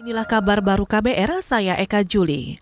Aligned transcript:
Inilah 0.00 0.24
kabar 0.24 0.64
baru 0.64 0.88
KBR, 0.88 1.44
saya 1.44 1.76
Eka 1.76 2.00
Juli. 2.08 2.56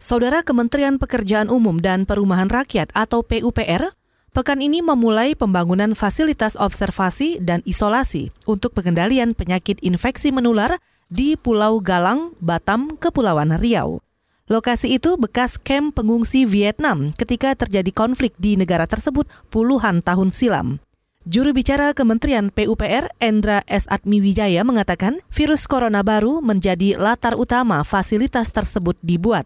Saudara 0.00 0.40
Kementerian 0.40 0.96
Pekerjaan 0.96 1.52
Umum 1.52 1.76
dan 1.76 2.08
Perumahan 2.08 2.48
Rakyat 2.48 2.96
atau 2.96 3.20
PUPR, 3.20 3.92
pekan 4.32 4.64
ini 4.64 4.80
memulai 4.80 5.36
pembangunan 5.36 5.92
fasilitas 5.92 6.56
observasi 6.56 7.44
dan 7.44 7.60
isolasi 7.68 8.32
untuk 8.48 8.72
pengendalian 8.72 9.36
penyakit 9.36 9.76
infeksi 9.84 10.32
menular 10.32 10.80
di 11.12 11.36
Pulau 11.36 11.84
Galang, 11.84 12.32
Batam, 12.40 12.96
Kepulauan 12.96 13.60
Riau. 13.60 14.00
Lokasi 14.48 14.96
itu 14.96 15.20
bekas 15.20 15.60
kamp 15.60 15.92
pengungsi 15.92 16.48
Vietnam 16.48 17.12
ketika 17.20 17.52
terjadi 17.52 17.92
konflik 17.92 18.32
di 18.40 18.56
negara 18.56 18.88
tersebut 18.88 19.28
puluhan 19.52 20.00
tahun 20.00 20.32
silam. 20.32 20.80
Juru 21.28 21.52
bicara 21.52 21.92
Kementerian 21.92 22.48
PUPR 22.48 23.12
Endra 23.20 23.60
S. 23.68 23.84
Atmiwijaya 23.92 24.64
mengatakan 24.64 25.20
virus 25.28 25.68
corona 25.68 26.00
baru 26.00 26.40
menjadi 26.40 26.96
latar 26.96 27.36
utama 27.36 27.84
fasilitas 27.84 28.48
tersebut 28.48 28.96
dibuat. 29.04 29.44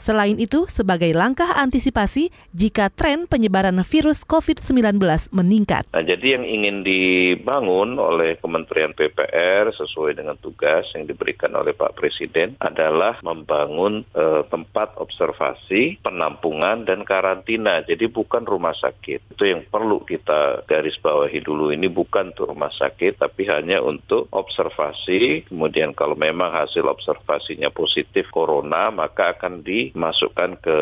Selain 0.00 0.40
itu, 0.40 0.64
sebagai 0.64 1.12
langkah 1.12 1.60
antisipasi 1.60 2.32
jika 2.56 2.88
tren 2.88 3.28
penyebaran 3.28 3.76
virus 3.84 4.24
COVID-19 4.24 4.96
meningkat. 5.28 5.84
Nah, 5.92 6.00
jadi 6.00 6.40
yang 6.40 6.48
ingin 6.48 6.80
dibangun 6.80 8.00
oleh 8.00 8.40
Kementerian 8.40 8.96
PPR 8.96 9.68
sesuai 9.76 10.16
dengan 10.16 10.40
tugas 10.40 10.88
yang 10.96 11.04
diberikan 11.04 11.52
oleh 11.52 11.76
Pak 11.76 12.00
Presiden 12.00 12.56
adalah 12.64 13.20
membangun 13.20 14.08
eh, 14.16 14.42
tempat 14.48 14.96
observasi, 14.96 16.00
penampungan, 16.00 16.88
dan 16.88 17.04
karantina. 17.04 17.84
Jadi 17.84 18.08
bukan 18.08 18.48
rumah 18.48 18.72
sakit. 18.72 19.36
Itu 19.36 19.44
yang 19.44 19.68
perlu 19.68 20.00
kita 20.08 20.64
garis 20.64 20.96
bawahi 20.96 21.44
dulu. 21.44 21.76
Ini 21.76 21.92
bukan 21.92 22.32
untuk 22.32 22.56
rumah 22.56 22.72
sakit, 22.72 23.20
tapi 23.20 23.44
hanya 23.52 23.84
untuk 23.84 24.32
observasi. 24.32 25.44
Kemudian 25.52 25.92
kalau 25.92 26.16
memang 26.16 26.56
hasil 26.56 26.88
observasinya 26.88 27.68
positif 27.68 28.32
corona, 28.32 28.88
maka 28.88 29.36
akan 29.36 29.60
di 29.60 29.89
dimasukkan 29.90 30.62
ke 30.62 30.78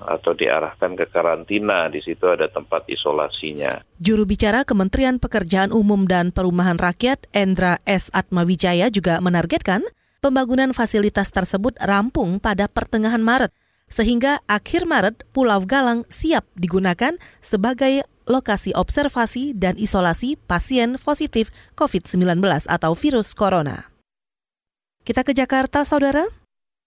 atau 0.00 0.32
diarahkan 0.32 0.96
ke 0.96 1.06
karantina. 1.12 1.86
Di 1.92 2.00
situ 2.00 2.24
ada 2.26 2.48
tempat 2.48 2.88
isolasinya. 2.88 3.84
Juru 4.00 4.24
bicara 4.24 4.64
Kementerian 4.64 5.20
Pekerjaan 5.20 5.70
Umum 5.70 6.08
dan 6.08 6.32
Perumahan 6.32 6.80
Rakyat 6.80 7.28
Endra 7.36 7.78
S. 7.84 8.08
Atmawijaya 8.16 8.88
juga 8.88 9.20
menargetkan 9.20 9.84
pembangunan 10.24 10.72
fasilitas 10.72 11.28
tersebut 11.30 11.76
rampung 11.84 12.40
pada 12.40 12.66
pertengahan 12.66 13.20
Maret 13.22 13.52
sehingga 13.86 14.42
akhir 14.50 14.82
Maret 14.82 15.30
Pulau 15.30 15.62
Galang 15.62 16.02
siap 16.10 16.42
digunakan 16.58 17.14
sebagai 17.38 18.02
lokasi 18.26 18.74
observasi 18.74 19.54
dan 19.54 19.78
isolasi 19.78 20.34
pasien 20.34 20.98
positif 20.98 21.54
COVID-19 21.78 22.42
atau 22.66 22.92
virus 22.98 23.32
corona. 23.38 23.94
Kita 25.06 25.22
ke 25.22 25.30
Jakarta, 25.30 25.86
saudara. 25.86 26.26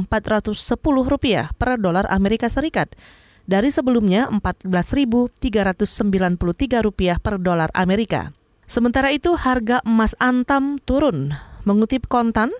rupiah 1.08 1.48
per 1.56 1.80
dolar 1.80 2.04
Amerika 2.12 2.52
Serikat 2.52 3.00
dari 3.48 3.72
sebelumnya 3.72 4.28
14.393 4.28 6.84
rupiah 6.84 7.16
per 7.16 7.40
dolar 7.40 7.72
Amerika. 7.72 8.36
Sementara 8.68 9.16
itu 9.16 9.32
harga 9.40 9.80
emas 9.88 10.12
antam 10.20 10.84
turun. 10.84 11.32
Mengutip 11.64 12.12
kontan, 12.12 12.52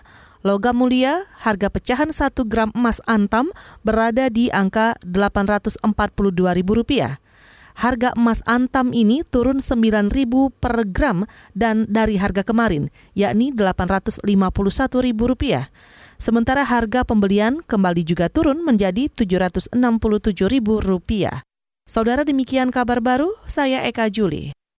Logam 0.46 0.78
mulia, 0.78 1.26
harga 1.42 1.74
pecahan 1.74 2.14
1 2.14 2.46
gram 2.46 2.70
emas 2.78 3.02
antam 3.10 3.50
berada 3.82 4.30
di 4.30 4.54
angka 4.54 4.94
Rp842.000. 5.02 7.18
Harga 7.78 8.10
emas 8.18 8.42
antam 8.50 8.90
ini 8.94 9.22
turun 9.26 9.62
Rp9.000 9.62 10.50
per 10.58 10.82
gram 10.90 11.26
dan 11.54 11.86
dari 11.90 12.18
harga 12.18 12.44
kemarin, 12.46 12.90
yakni 13.18 13.52
Rp851.000. 13.54 15.68
Sementara 16.18 16.66
harga 16.66 17.06
pembelian 17.06 17.62
kembali 17.62 18.02
juga 18.02 18.26
turun 18.30 18.66
menjadi 18.66 19.10
Rp767.000. 19.14 21.30
Saudara 21.88 22.26
demikian 22.26 22.74
kabar 22.74 23.00
baru, 23.00 23.32
saya 23.46 23.86
Eka 23.86 24.10
Juli. 24.10 24.52